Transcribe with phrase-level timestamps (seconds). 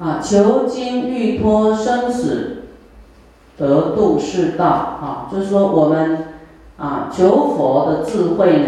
[0.00, 2.62] 啊，求经欲脱生死，
[3.58, 6.28] 得度世道啊，就是说我们
[6.78, 8.66] 啊求佛的智慧呢，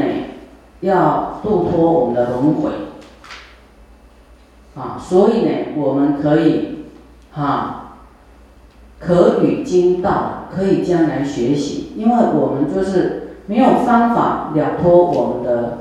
[0.82, 2.70] 要度脱我们的轮回
[4.76, 6.84] 啊，所以呢，我们可以
[7.32, 7.94] 哈，
[9.00, 15.78] 可与经道，可以将来学习，因为我们就是没有方法了脱我们的。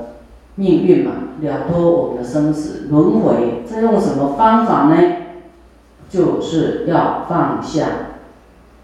[0.54, 4.96] 命运嘛，了脱我们的生死轮回，这用什么方法呢？
[6.12, 7.86] 就是要放下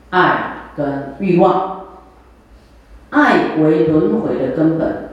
[0.09, 1.83] 爱跟欲望，
[3.11, 5.11] 爱为轮回的根本。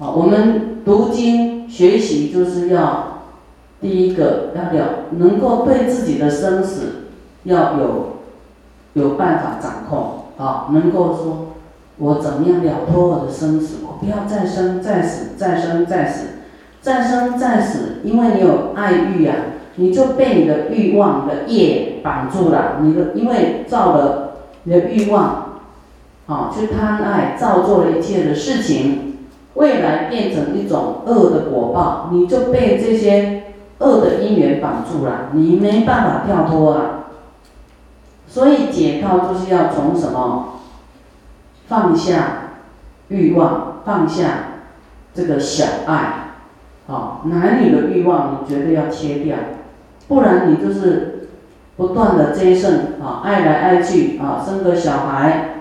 [0.00, 3.22] 好，我们读经学习就是要
[3.80, 7.04] 第一个要了，能够对自己的生死
[7.44, 8.16] 要有
[8.94, 11.44] 有办法掌控，啊，能够说。
[12.00, 13.78] 我怎么样了脱我的生死？
[13.84, 16.26] 我不要再生再死，再生再死，
[16.80, 17.96] 再生再死。
[18.04, 19.34] 因为你有爱欲啊，
[19.78, 22.80] 你就被你的欲望的业绑住了。
[22.82, 25.60] 你的因为造了你的欲望，
[26.26, 29.18] 啊，去贪爱，造作了一切的事情，
[29.54, 33.44] 未来变成一种恶的果报，你就被这些
[33.78, 36.80] 恶的因缘绑住了，你没办法跳脱啊。
[38.26, 40.60] 所以解套就是要从什么？
[41.66, 42.54] 放下
[43.08, 44.24] 欲望，放下
[45.14, 46.34] 这个小爱，
[46.86, 49.36] 好，男女的欲望你绝对要切掉，
[50.08, 51.28] 不然你就是
[51.76, 55.60] 不断的接生啊，爱来爱去啊，生个小孩，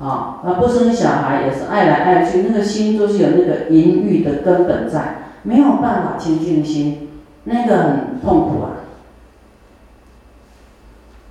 [0.00, 7.10] 啊，那不生小孩也是爱来爱去，那个心都是有那个淫欲的根本在，没有办法清净心，
[7.44, 8.82] 那个很痛苦啊。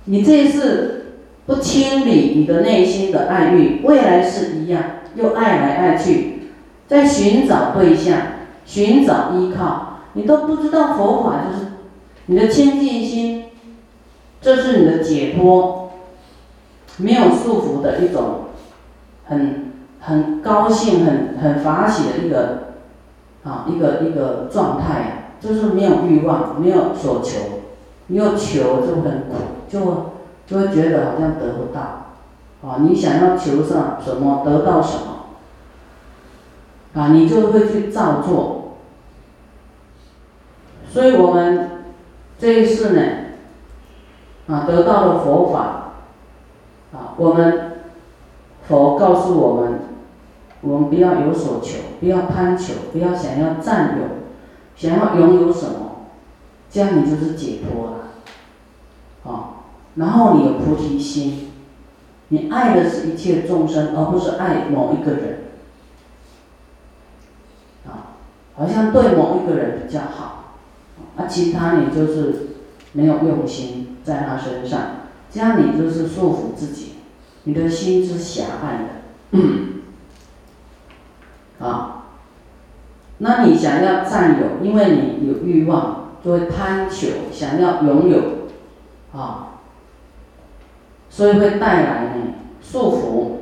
[0.04, 0.98] 你这一次。
[1.44, 4.80] 不清理你的内心的爱欲，未来是一样，
[5.16, 6.52] 又爱来爱去，
[6.86, 8.16] 在寻找对象，
[8.64, 11.71] 寻找依靠，你都不知道佛法就是
[12.26, 13.44] 你的清净心，
[14.40, 15.90] 这是你的解脱，
[16.98, 18.46] 没有束缚的一种，
[19.26, 22.74] 很很高兴、很很法喜的一个
[23.44, 27.38] 啊一个一个状态，就是没有欲望，没有所求，
[28.06, 29.36] 没有求就很苦，
[29.68, 30.12] 就。
[30.44, 31.80] 就会觉得好像得不到，
[32.68, 34.98] 啊，你想要求上什么得到什
[36.94, 38.74] 么，啊，你就会去照做。
[40.92, 41.81] 所以我们
[42.42, 43.00] 这一次呢，
[44.48, 45.92] 啊，得到了佛法，
[46.92, 47.84] 啊，我们
[48.66, 49.78] 佛告诉我们，
[50.60, 54.06] 我们不要有所求，不要贪求，不要想要占有，
[54.74, 56.08] 想要拥有什么，
[56.68, 59.62] 这样你就是解脱了，啊。
[59.94, 61.52] 然后你有菩提心，
[62.26, 65.44] 你爱的是一切众生，而不是爱某一个人，
[67.86, 68.18] 啊，
[68.56, 70.31] 好像对某一个人比较好，
[71.16, 72.48] 啊，其他你就是
[72.92, 74.80] 没有用心在他身上，
[75.30, 76.94] 这样你就是束缚自己，
[77.44, 78.86] 你的心是狭隘
[79.38, 79.38] 的，
[81.66, 82.04] 啊，
[83.18, 88.20] 那你想要占有，因为你有欲望，就会贪求，想要拥有，
[89.18, 89.48] 啊。
[91.14, 93.32] 所以会带来呢束缚，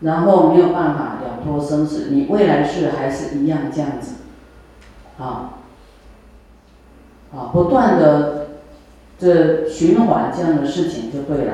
[0.00, 4.14] 然后没有办法了脱生死，你未来世还是一样这样子，
[5.18, 5.58] 啊，
[7.36, 8.46] 啊，不断的
[9.18, 11.52] 这循环这样的事情就对了，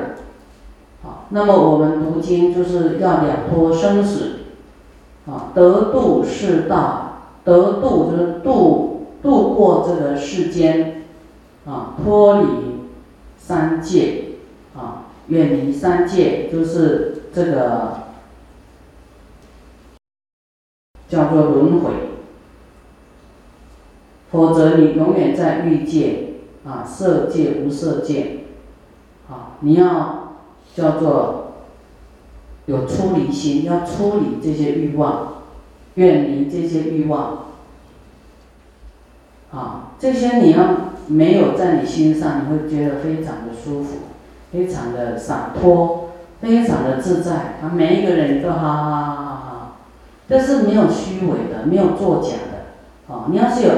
[1.03, 4.39] 好，那么我们读经就是要了脱生死，
[5.27, 11.03] 啊，得度世道，得度就是度度过这个世间，
[11.65, 12.47] 啊，脱离。
[13.43, 14.25] 三界，
[14.77, 17.97] 啊，远离三界就是这个
[21.09, 21.91] 叫做轮回，
[24.31, 26.33] 否则你永远在欲界，
[26.65, 28.39] 啊，色界无色界，
[29.29, 30.33] 啊，你要
[30.75, 31.53] 叫做
[32.65, 35.43] 有出离心，要出离这些欲望，
[35.95, 37.45] 远离这些欲望，
[39.51, 40.91] 啊，这些你要。
[41.07, 43.97] 没有在你心上，你会觉得非常的舒服，
[44.53, 47.57] 非常的洒脱，非常的自在。
[47.61, 49.73] 啊，每一个人都哈哈哈哈哈，
[50.29, 53.13] 这是没有虚伪的，没有作假的。
[53.13, 53.73] 啊，你要是有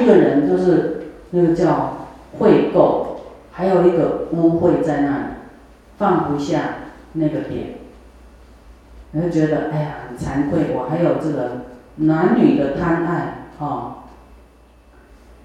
[0.00, 2.08] 一个人，就是那个叫
[2.38, 3.18] 会垢，
[3.52, 5.24] 还有一个污秽在那里，
[5.98, 6.74] 放不下
[7.12, 7.78] 那个点，
[9.12, 11.66] 你会觉得哎呀很惭愧，我还有这个
[11.96, 14.04] 男女的贪爱，啊，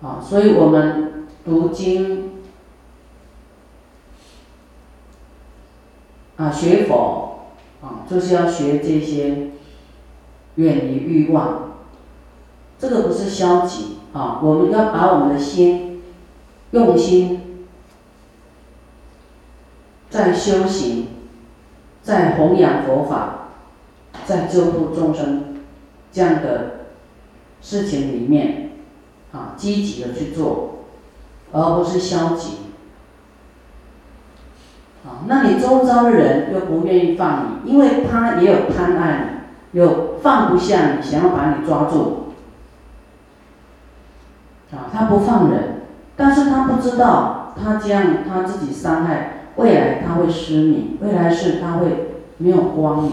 [0.01, 1.09] 啊，所以我们。
[1.45, 2.35] 读经
[6.37, 7.49] 啊，学佛
[7.81, 9.49] 啊，就是要学这些
[10.55, 11.73] 远离欲望。
[12.79, 16.03] 这个不是消极啊，我们要把我们的心
[16.71, 17.65] 用心
[20.09, 21.07] 在修行，
[22.03, 23.47] 在弘扬佛法，
[24.25, 25.63] 在救度众生
[26.11, 26.85] 这样的
[27.59, 28.71] 事情里面
[29.31, 30.85] 啊，积极的去做，
[31.51, 32.57] 而不是消极。
[35.03, 42.22] 啊，那你周遭的人又不愿意放你，因为他也有贪爱你，有放不下你，想要把你抓住。
[44.73, 45.81] 啊，他不放人，
[46.17, 53.11] 但是他不知道，他这样他自己伤害，未来他会失明，未来是他会没有光明，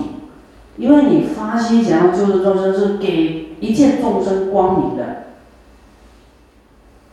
[0.77, 5.25] 因为你发心想要救度众生，是给一切众生光明的。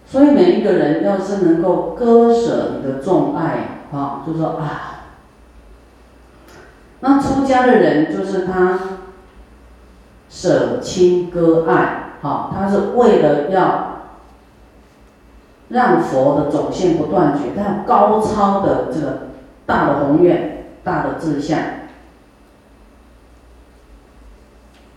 [0.05, 3.81] 所以每一个人要是能够割舍你的重爱。
[3.91, 5.05] 好，就说啊，
[6.99, 8.79] 那出家的人就是他
[10.29, 13.86] 舍亲割爱，好，他是为了要
[15.69, 19.27] 让佛的种性不断绝，他高超的这个
[19.65, 21.59] 大的宏愿、大的志向，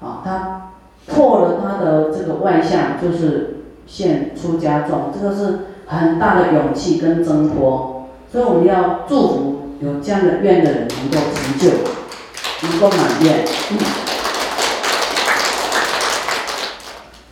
[0.00, 0.70] 啊，他
[1.06, 8.06] 破了他的这个外相，就是现出家众，这个是很大的勇气跟挣脱。
[8.31, 11.69] 所以我们要祝福有这样的愿的人能够成就，
[12.62, 13.44] 能够满愿。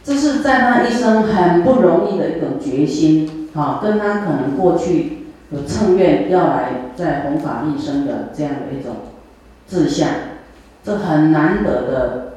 [0.08, 8.94] 这是在他一生很不容易的一种决心，啊，跟他可能过去有称愿要来在弘法一生的这样的一种
[9.68, 10.08] 志向，
[10.82, 12.28] 这很难得的。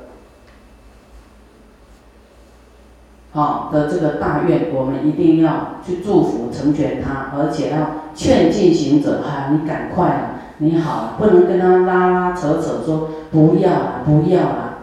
[3.31, 7.77] 好，的这个大愿，我们一定要去祝福成全他，而且要
[8.13, 14.74] 劝进行者，哈，你赶快了，你好，不能跟他拉拉扯扯，说不要了，不要了，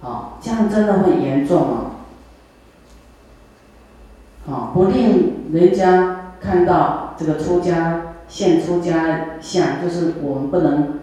[0.00, 1.89] 好，这样真的会严重哦，
[4.50, 10.98] 好，不令人家看到这个出家现出家相，就是我们不能，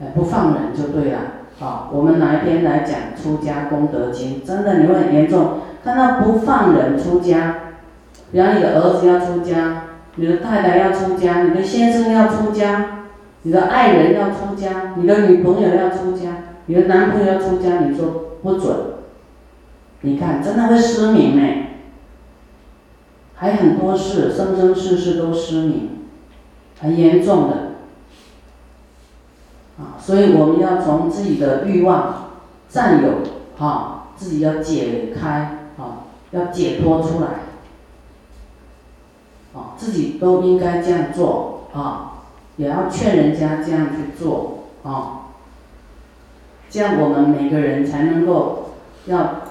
[0.00, 1.18] 哎，不放人就对了。
[1.58, 4.44] 好，我们哪一天来讲出家功德经？
[4.44, 7.54] 真的你会很严重，看到不放人出家，
[8.32, 9.84] 比方你的儿子要出家，
[10.16, 13.06] 你的太太要出家，你的先生要出家，
[13.42, 16.30] 你的爱人要出家，你的女朋友要出家，
[16.66, 18.76] 你的男朋友要出家，你说不准？
[20.00, 21.42] 你看真的会失明呢，
[23.36, 25.90] 还很多事，生生世世都失明，
[26.80, 27.56] 很严重的。
[29.78, 32.30] 啊，所以我们要从自己的欲望、
[32.68, 33.18] 占有，
[33.58, 37.26] 哈，自己要解开，啊，要解脱出来，
[39.54, 42.22] 啊，自己都应该这样做，啊，
[42.56, 45.26] 也要劝人家这样去做，啊，
[46.70, 48.70] 这样我们每个人才能够
[49.04, 49.42] 要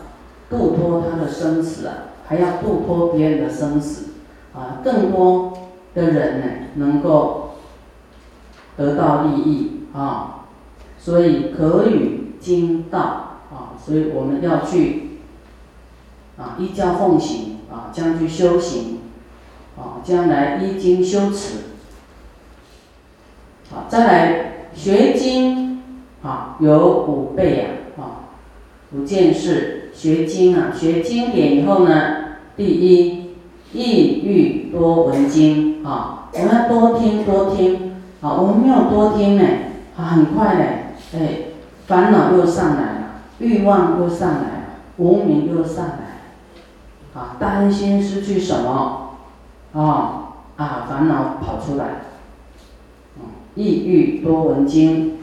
[0.50, 1.94] 度脱他的生死啊，
[2.28, 4.10] 还要度脱别人的生死，
[4.54, 5.54] 啊，更多
[5.94, 6.46] 的人呢
[6.76, 7.56] 能够
[8.78, 9.72] 得到利益。
[9.94, 10.48] 啊，
[11.00, 13.00] 所以可与经道
[13.50, 15.20] 啊，所以我们要去
[16.38, 19.00] 啊依教奉行啊，将去修行
[19.78, 21.60] 啊，将来依经修持。
[23.72, 25.82] 好，再来学经
[26.22, 27.66] 啊，有五倍呀
[27.98, 28.36] 啊，
[28.92, 33.32] 五件事学经啊，学经典以后呢，第一，
[33.72, 39.44] 意欲多闻经啊，我们要多听多听啊，我们没有多听呢。
[39.98, 40.66] 很快嘞，
[41.18, 41.20] 哎，
[41.88, 44.66] 烦恼又上来了，欲望又上来了，
[44.98, 49.16] 无名又上来了，啊，担心失去什么，
[49.72, 52.02] 啊啊，烦恼跑出来，
[53.56, 55.20] 抑郁多闻经，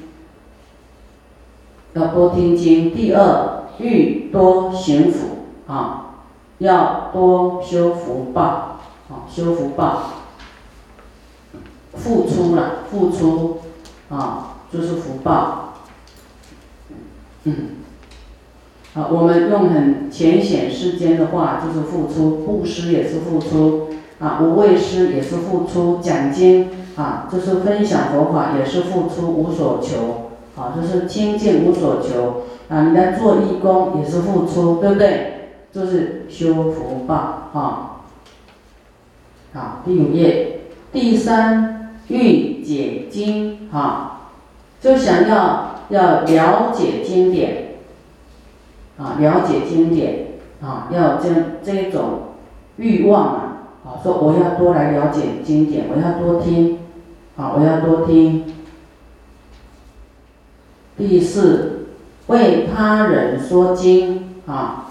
[1.93, 2.95] 要多听经。
[2.95, 6.17] 第二，欲多行福，啊，
[6.59, 10.03] 要多修福报，啊，修福报，
[11.95, 13.59] 付出了，付出，
[14.09, 14.49] 啊。
[14.73, 15.75] 就是福报，
[17.45, 17.55] 嗯，
[18.95, 30.22] 好，我们用很浅显世间的话，就是付出，布施也是付出，啊，无畏施也是付出，讲经啊，就是分享佛法也是付出，无所求，
[30.57, 35.29] 啊，就是清净无所求，啊，你在做义工也是付出，对不对？
[35.73, 38.03] 就是修福报，哈，
[39.55, 40.61] 好，第五页，
[40.93, 44.09] 第三欲解经，哈。
[44.83, 47.77] 就想要要了解经典，
[48.99, 50.27] 啊，了解经典，
[50.61, 51.29] 啊，要这
[51.63, 52.03] 这种
[52.77, 56.81] 欲望啊，啊，说我要多来了解经典，我要多听，
[57.37, 58.45] 啊，我要多听。
[61.09, 61.87] 第四，
[62.29, 64.87] 为他人说经，啊，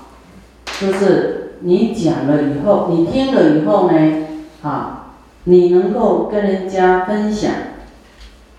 [0.80, 4.28] 就是你讲了以后，你听了以后呢，
[4.62, 5.14] 啊，
[5.46, 7.52] 你能够跟人家分享，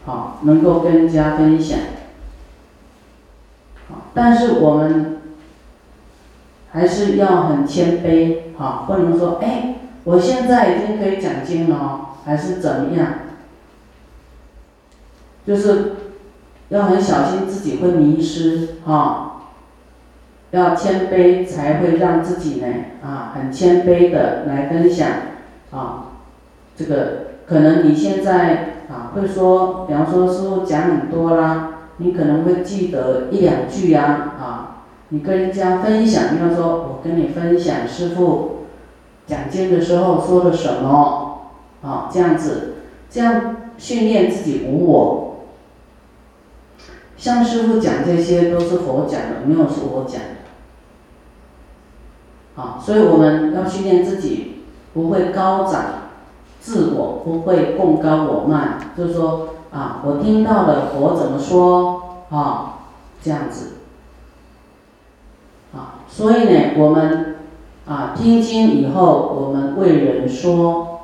[0.04, 1.78] 好，能够跟人家分享，
[3.88, 5.20] 好，但是我们
[6.72, 13.14] 还是要很谦卑，好，不能说，哎，我现在已经可以讲经了，还是怎么样？
[15.44, 15.94] 就是
[16.72, 19.28] 要很小心自己会迷失，哈。
[20.52, 22.66] 要谦卑，才会让自己呢
[23.02, 25.08] 啊很谦卑的来分享
[25.70, 26.08] 啊，
[26.76, 38.66] 这个可能你现在啊会说，比方说师傅讲很多啦，你可能会记得一两句呀啊，你跟人家分享，要说我跟你分享师傅
[39.26, 41.48] 讲经的时候说的什么
[41.82, 42.74] 啊，这样子，
[43.08, 45.21] 这样训练自己无我。
[47.22, 50.26] 像师傅讲这些都是佛讲的，没有是我讲的。
[52.60, 55.84] 啊，所以我们要训练自己，不会高涨
[56.58, 62.78] 自我，不会共高我慢，就是说啊，我听到了佛怎么说啊，
[63.22, 63.74] 这样子，
[65.72, 67.36] 啊，所以呢，我们
[67.86, 71.02] 啊听经以后，我们为人说，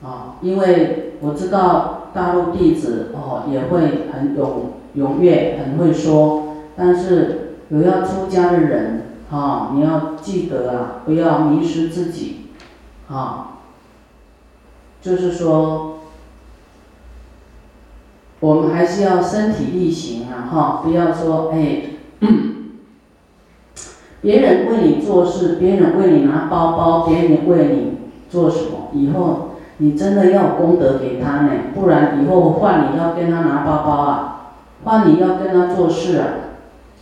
[0.00, 9.02] 啊，因为我知道大陆弟子哦也会很踊踊跃，很会说，但是有要出家的人。
[9.28, 12.46] 啊，你要记得啊，不要迷失自己，
[13.08, 13.58] 啊，
[15.02, 15.98] 就是说，
[18.38, 21.82] 我们还是要身体力行啊，哈，不要说哎，
[24.22, 27.98] 别人为你做事，别人为你拿包包，别人为你
[28.30, 29.45] 做什么，以后
[29.78, 34.52] 你真的要功德给他呢，不然以后换你要跟他拿包包啊，
[34.84, 36.28] 换你要跟他做事啊，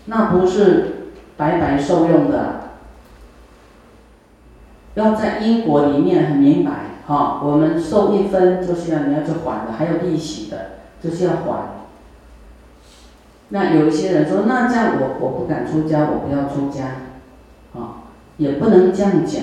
[0.06, 0.90] 那不是。
[1.36, 2.60] 白白受用的，
[4.94, 6.70] 要在因果里面很明白
[7.08, 7.40] 哈。
[7.42, 10.66] 我们受一分就是要你要去还的，还有利息的，
[11.02, 11.70] 就是要还。
[13.48, 16.84] 那有一些人说，那这样我我不敢出家，我不要出家，
[17.74, 19.42] 啊，也不能这样讲，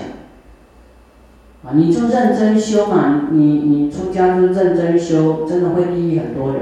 [1.66, 6.62] 啊，你就认真修嘛，你你出家就认真修，真的会利益很多人，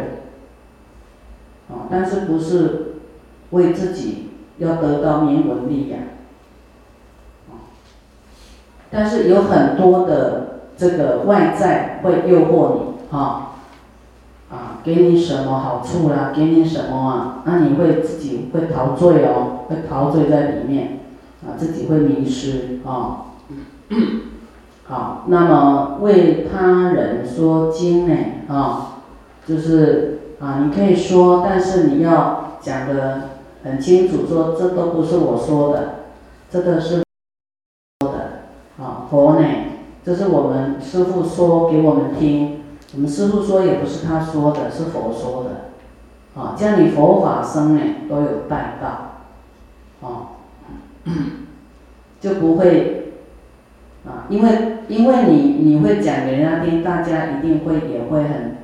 [1.69, 2.95] 啊，但是不是
[3.51, 4.25] 为自己。
[4.59, 6.01] 要得到名闻利养，
[8.91, 13.53] 但是有很多的这个外在会诱惑你，哈，
[14.51, 20.99] 啊，给你什么好处啦，给你什么啊，那你会自己会陶醉哦，会陶醉在里面，
[21.47, 23.27] 啊，自己会迷失啊。
[24.89, 28.15] 好，那么为他人说经呢，
[28.49, 29.03] 啊，
[29.47, 33.21] 就是啊，你可以说，但是你要讲的。
[33.61, 35.95] 很清楚说，这都不是我说的，
[36.49, 37.03] 这个是
[37.99, 38.39] 说的
[38.81, 39.45] 啊，佛呢，
[40.01, 42.61] 这是我们师傅说给我们听，
[42.93, 50.39] 我们师傅说也不是他说的，是佛说的，啊，这样你佛法僧呢都有带到，啊，
[52.21, 52.98] 就不会
[54.05, 54.49] 啊，因为
[54.87, 58.57] 因为你你会讲给人家听，大家一定会也会很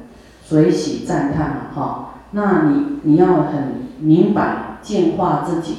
[0.43, 4.63] 随喜赞叹嘛，哈，那你你要很明白。
[4.85, 5.77] 净化自己，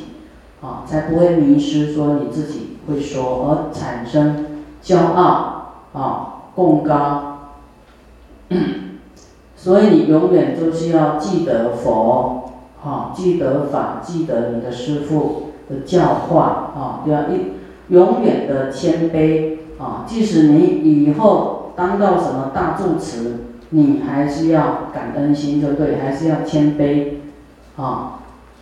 [0.60, 1.92] 啊，才不会迷失。
[1.92, 4.44] 说你自己会说，而产生
[4.82, 7.52] 骄傲，啊，共高。
[9.54, 12.50] 所以你永远就是要记得佛，
[12.82, 17.52] 哈，记得法，记得你的师父的教化，啊，要一
[17.88, 23.38] 永远的谦卑，啊，即使你以后当到什么大住持，
[23.70, 27.14] 你还是要感恩心，就对，还是要谦卑，
[27.76, 28.12] 啊。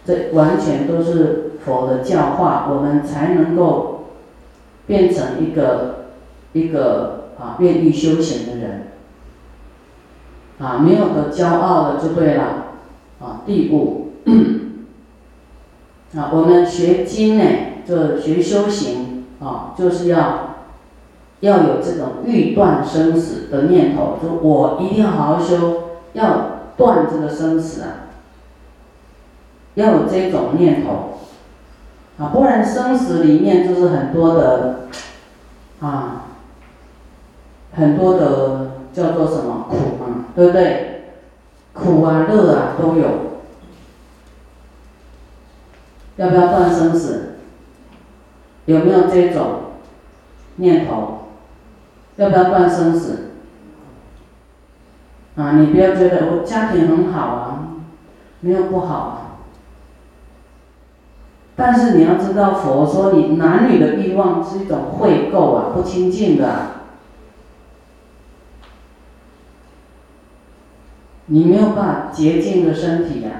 [0.06, 4.10] 这完全都是佛的教化，我们才能够
[4.86, 6.08] 变成一个
[6.52, 8.88] 一个啊愿意修行的人
[10.58, 12.66] 啊，没有的骄傲的就对了
[13.18, 13.40] 啊。
[13.46, 14.10] 第五
[16.14, 17.44] 啊，我们学经呢，
[17.88, 20.56] 就学修行啊，就是要
[21.40, 27.88] 要有这种欲断生死的念头，说我一定要好好修，要断这个生死啊。
[29.74, 31.18] 要有这种念头，
[32.18, 34.88] 啊，不然生死里面就是很多的，
[35.80, 36.26] 啊，
[37.72, 40.90] 很多的叫做什么苦嘛，对不对？
[41.72, 43.08] 苦啊、乐啊都有。
[46.14, 47.33] 要不要断生死？
[48.66, 49.60] 有没有这种
[50.56, 51.28] 念头？
[52.16, 53.32] 要不要断生死？
[55.36, 57.68] 啊，你不要觉得我家庭很好啊，
[58.40, 59.20] 没有不好啊。
[61.56, 66.74] 但是你要知道，佛说你男女的欲望是一种秽垢啊，不清净的。
[71.26, 73.30] 你没有办法洁净的身体呀，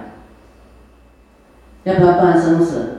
[1.84, 2.93] 要不要断生死？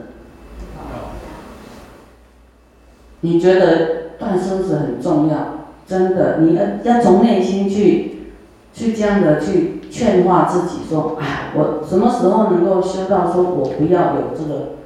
[3.26, 5.66] 你觉得断生死很重要？
[5.84, 8.28] 真的，你要要从内心去，
[8.72, 14.76] 去这样的去劝化自己，说，哎，我什么时候能够修到说我不要有这个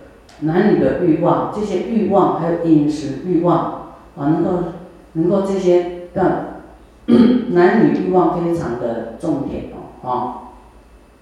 [0.41, 4.51] 男女的欲望，这些欲望还有饮食欲望啊，能够
[5.13, 6.47] 能够这些让
[7.53, 10.13] 男女欲望非常的重点哦，啊，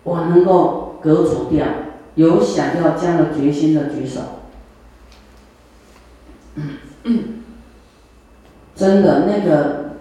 [0.04, 1.66] 我能够隔除掉，
[2.14, 4.20] 有想要这样的决心的举手。
[8.74, 9.96] 真的那个，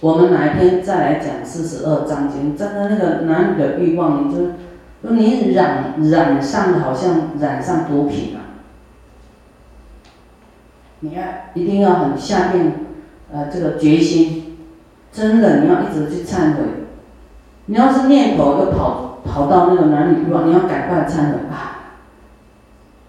[0.00, 2.56] 我们哪一天再来讲四十二章经？
[2.56, 4.52] 真的那个男女的欲望，你就，
[5.02, 8.40] 就你染染上的好像染上毒品了。
[11.00, 11.22] 你要
[11.54, 12.72] 一定要很下定，
[13.32, 14.58] 呃，这个决心，
[15.10, 16.62] 真的你要一直去忏悔。
[17.66, 21.96] 你要是念头又跑跑到那个男女欲望，你要赶快忏悔啊！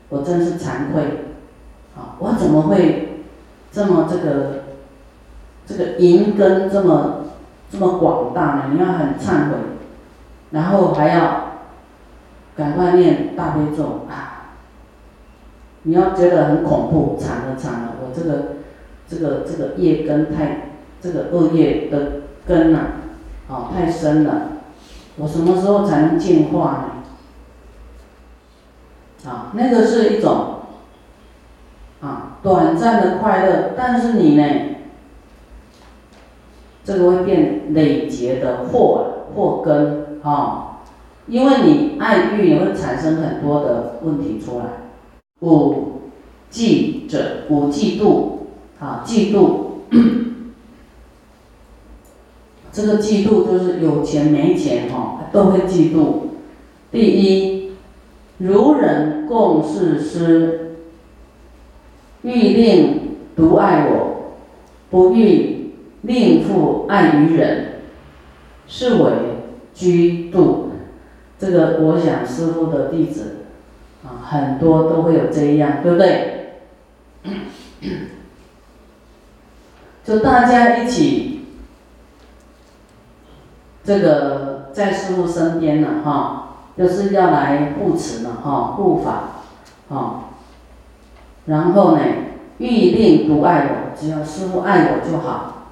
[0.10, 1.02] 我真是惭愧，
[1.96, 3.11] 啊，我怎么会
[3.72, 4.62] 这么这个？
[5.64, 7.28] 这个银根这么
[7.72, 9.56] 这么广大呢，你要很忏悔，
[10.50, 11.60] 然后还要
[12.58, 14.56] 赶快念大悲咒啊！
[15.84, 18.56] 你要觉得很恐怖，惨了惨了，我这个
[19.08, 22.80] 这个这个业根太这个恶业的根呐，
[23.48, 24.58] 哦太深了，
[25.18, 26.88] 我什么时候才能净化
[29.24, 29.30] 呢？
[29.30, 30.61] 啊，那个是一种
[32.02, 34.44] 啊短暂的快乐，但是你呢？
[36.84, 40.82] 这个会变累劫的祸祸根啊，
[41.28, 44.66] 因为你爱欲也会产生很多的问题出来。
[45.42, 46.02] 五
[46.52, 48.40] 嫉者，五嫉妒
[48.80, 49.50] 啊，嫉妒，
[52.72, 56.32] 这个嫉妒就是有钱没钱哈，都会嫉妒。
[56.92, 57.74] 第一，
[58.40, 60.71] 如人共事师，
[62.24, 64.34] 欲令独爱我，
[64.90, 65.50] 不欲。
[66.04, 67.84] 令父爱于人，
[68.68, 69.12] 是为
[69.72, 70.72] 居度。
[71.38, 73.46] 这个我想师傅的弟子
[74.04, 76.56] 啊，很多都会有这样，对不对？
[80.04, 81.46] 就大家一起，
[83.84, 89.44] 这个在师傅身边呢，哈，就是要来护持呢，哈，护法，
[89.88, 90.31] 哈。
[91.46, 92.04] 然后呢，
[92.60, 95.68] 欲令独爱我，只要师傅爱我就好。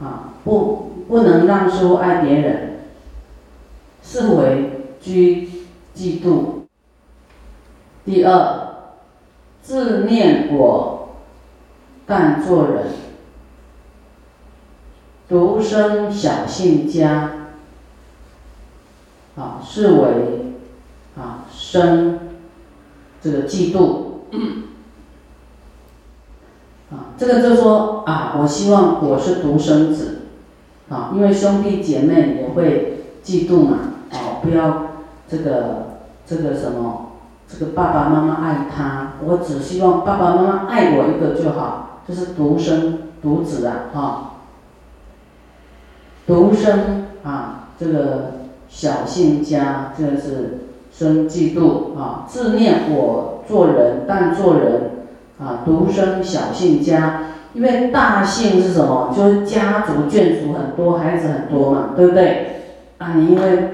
[0.00, 2.80] 啊，不，不能让师傅爱别人，
[4.02, 5.48] 是为居
[5.94, 6.66] 嫉妒。
[8.04, 8.68] 第二，
[9.62, 11.16] 自念我，
[12.06, 12.86] 但做人，
[15.28, 17.48] 独生小信家，
[19.36, 20.54] 啊，是为
[21.16, 22.20] 啊生
[23.20, 24.04] 这个嫉妒。
[26.90, 30.20] 啊，这个就说啊，我希望我是独生子，
[30.88, 33.78] 啊，因为兄弟姐妹也会嫉妒嘛，
[34.10, 34.86] 哦，不要
[35.28, 37.10] 这个这个什么，
[37.46, 44.30] 这个爸爸妈妈爱他，我只希望爸爸妈妈爱我一个就好，就是独生独子啊，哈，
[46.26, 48.32] 独生啊，这个
[48.66, 54.97] 小姓家，这个是生嫉妒啊，自念我做人，但做人。
[55.40, 57.24] 啊，独生小姓家，
[57.54, 59.14] 因为大姓是什么？
[59.16, 62.46] 就是家族眷属很多，孩子很多嘛，对不对？
[62.98, 63.68] 啊，你因为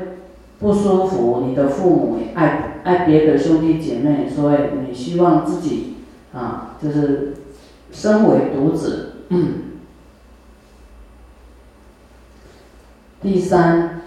[0.60, 5.96] 不舒服，你的父母爱爱别的兄弟姐妹，所以你希望自己
[6.34, 7.34] 啊，就是
[7.90, 9.12] 身为独子。
[13.22, 14.02] 第三，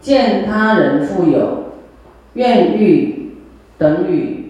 [0.00, 1.64] 见他人富有，
[2.32, 3.36] 愿欲
[3.76, 4.41] 等与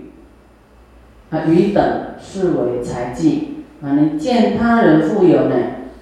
[1.32, 1.82] 啊与等。
[2.24, 3.98] 视为财技啊！
[3.98, 5.56] 你见他人富有呢，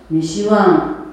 [0.08, 1.06] 你希望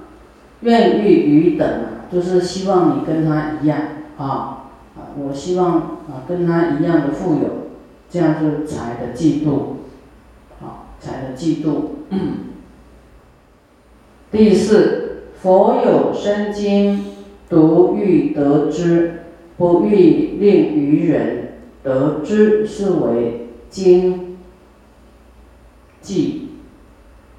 [0.60, 3.80] 愿欲与等啊，就是希望你跟他一样
[4.18, 5.16] 啊啊！
[5.18, 7.70] 我希望啊跟他一样的富有，
[8.10, 9.78] 这样就是财的嫉妒，
[10.62, 11.72] 啊财的嫉妒。
[14.30, 17.02] 第四，佛有生经，
[17.50, 19.22] 独欲得之，
[19.56, 24.24] 不欲令愚人得之，是为经。
[26.00, 26.52] 记，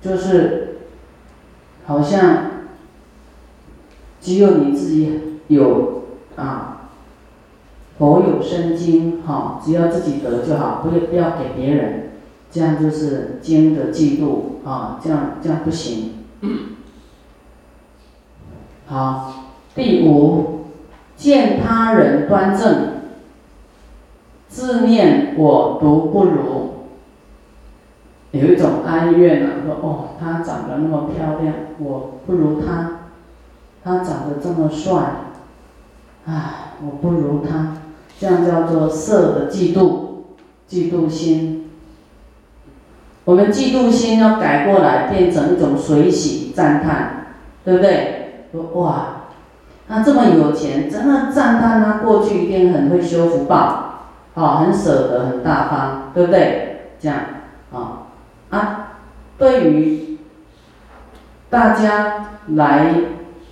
[0.03, 0.81] 就是
[1.87, 2.51] 好像
[4.21, 6.03] 只有你自己有
[6.37, 6.91] 啊
[7.97, 12.11] 佛有生经，哈，只要自己得就好，不要不要给别人，
[12.51, 16.27] 这样就是经的嫉妒啊，这样这样不行。
[18.87, 20.67] 好，第五，
[21.17, 22.98] 见他人端正，
[24.59, 26.71] 自念我独不如，
[28.33, 33.03] 有一种哀怨啊，说哦，他长得那么漂亮，我不如他，
[33.85, 35.01] 他长得这么帅，
[36.27, 37.75] 唉，我不如他。
[38.19, 40.25] 这样叫做色的嫉妒，
[40.69, 41.71] 嫉妒心。
[43.25, 47.27] 我们嫉妒心要改过来，变成一种随喜赞叹，
[47.65, 48.47] 对不对？
[48.51, 49.29] 说哇，
[49.87, 53.88] 他这么有钱，真的赞叹他过去一定很会修福报，
[54.39, 56.93] 啊，很舍得，很大方，对不对？
[57.01, 57.19] 这样，
[57.73, 58.07] 啊
[58.51, 58.89] 啊，
[59.37, 60.19] 对于
[61.51, 62.95] 大家来，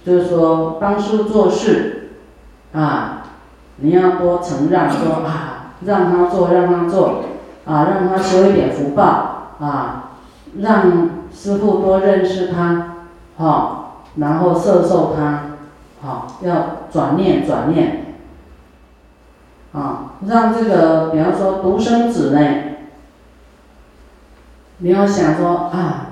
[0.04, 2.10] 就是说帮助做事，
[2.72, 3.12] 啊。
[3.78, 7.24] 你要多承让，说啊，让他做，让他做，
[7.66, 10.12] 啊，让他修一点福报，啊，
[10.60, 12.94] 让师傅多认识他，
[13.36, 15.58] 好，然后摄受他，
[16.00, 18.05] 好，要转念转念，
[19.76, 22.40] 啊，让这个，比方说独生子呢，
[24.78, 26.06] 你要想说啊，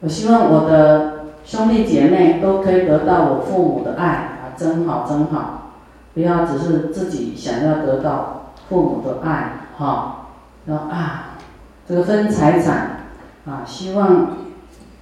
[0.00, 5.58] 我希望我的兄弟姐妹都可以得到我父母的爱，啊，真好真好。
[6.14, 10.26] 不要只是自己想要得到父母的爱，哈，
[10.66, 11.38] 然后啊，
[11.88, 13.06] 这个分财产，
[13.46, 14.36] 啊，希望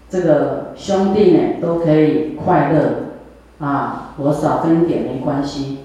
[0.09, 2.93] 这个兄弟呢都可以快乐，
[3.59, 5.80] 啊，我少分点没关系，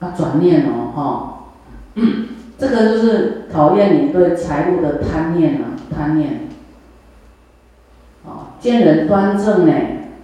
[0.00, 2.02] 啊，转念哦，哈，
[2.58, 6.48] 这个就是考验你对财务的贪念啊，贪念，
[8.24, 9.72] 哦，见人端正呢，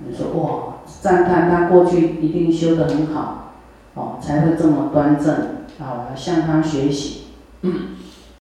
[0.06, 0.66] 你说哇。
[1.00, 3.52] 赞叹他过去一定修得很好，
[3.94, 5.34] 哦，才会这么端正，
[5.78, 7.26] 啊，我要向他学习。